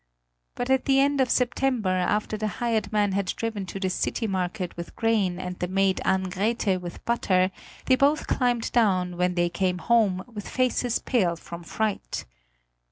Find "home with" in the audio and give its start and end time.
9.77-10.49